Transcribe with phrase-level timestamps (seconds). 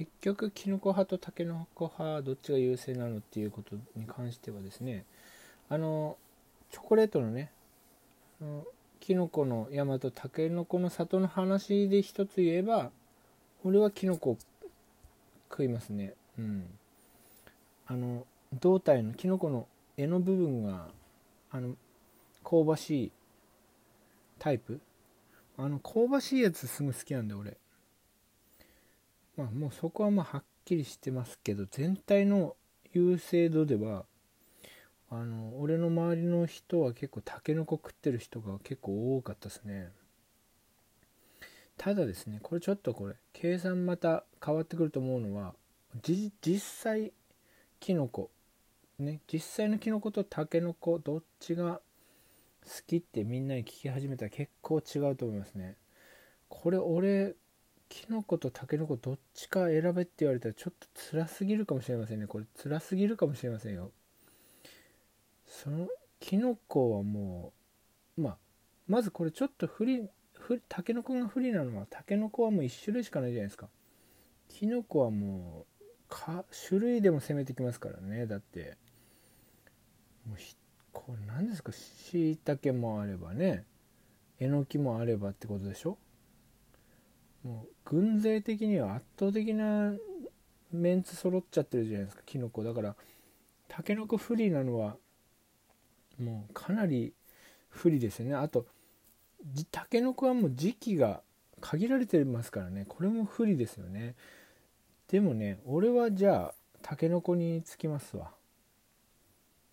[0.00, 5.04] 結局キノコ派とタケノコ派どっちが優勢なのっていうことに関してはですね
[5.68, 6.16] あの
[6.70, 7.52] チョコレートのね
[8.98, 12.90] キノコの山とタケノコの里の話で一つ言えば
[13.62, 14.38] 俺はキノコ
[15.50, 16.14] 食いますね。
[16.38, 16.64] うん。
[17.86, 18.24] あの
[18.58, 19.66] 胴体のキノコの
[19.98, 20.86] 柄の部分が
[21.50, 21.74] あの
[22.42, 23.12] 香ばしい
[24.38, 24.80] タイプ？
[25.58, 27.58] あの香ばしいやつすぐ好きなんで俺。
[29.36, 32.56] まあもうそこはまあはっきりしてますけど全体の
[32.92, 34.04] 優勢度では
[35.10, 39.90] あの俺の周りの人は結構タケノコ食ってる人が結構多かったですね。
[41.76, 45.54] ただですねこれちょっとこれ計算また変わってくると思うのは
[46.02, 47.12] 実際
[47.80, 48.30] キノコ
[48.98, 51.80] ね実際のキノコとタケノコどっちが
[52.64, 55.76] 好きってみんなに聞き始めたら結構違うと思いますね。
[56.48, 57.34] これ俺
[57.90, 62.26] キノコとタケノコどっちか選べって言われたらちょっと辛すぎるかもしれませんね。
[62.28, 63.90] これ辛すぎるかもしれませんよ。
[65.46, 65.88] その
[66.20, 67.52] キノコはも
[68.16, 68.36] うまあ
[68.86, 70.08] まずこれちょっと不利
[70.68, 73.68] タケノコが不利なのはタケノコはもう1種類しかないじゃないですか。
[74.48, 78.26] キノコはもうか種類でも攻めてきますからね。
[78.26, 78.78] だって
[80.26, 80.38] もう
[80.92, 81.72] これ何ですか？
[81.72, 83.64] しいたけもあればね。
[84.38, 85.98] えのきもあればってことでしょ？
[87.44, 89.92] もう軍勢的には圧倒的な
[90.72, 92.62] メンツ揃っちゃってるじゃないですかキノコ。
[92.62, 92.96] だから
[93.68, 94.96] タケノコ不利なのは
[96.18, 97.12] もうかなり
[97.68, 98.34] 不利ですよね。
[98.34, 98.66] あと
[99.70, 101.22] タケノコはもう時期が
[101.60, 102.84] 限られてますからね。
[102.88, 104.14] これも不利ですよね。
[105.08, 108.32] でもね俺はじゃあタケノコにつきますわ。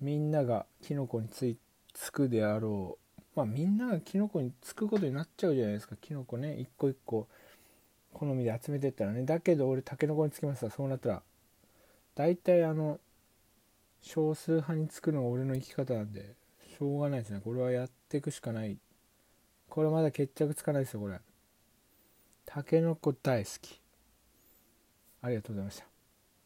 [0.00, 1.56] みんながキノコにつ
[1.94, 3.22] つくであろう。
[3.34, 6.58] まあみんながキノコにつくことになっちゃうじゃないですかキノコね。
[6.58, 7.28] 一個一個
[8.18, 9.24] 好みで集めてったらね。
[9.24, 10.70] だけど俺タケノコにつきますわ。
[10.70, 11.22] そうなったら。
[12.14, 12.98] 大体あの
[14.00, 16.34] 少数派につくのが俺の生き方なんで。
[16.78, 17.40] しょうがないですね。
[17.42, 18.78] これはやっていくしかない。
[19.68, 21.20] これまだ決着つかないですよこれ。
[22.44, 23.80] タケノコ大好き。
[25.22, 25.95] ありがとうございました。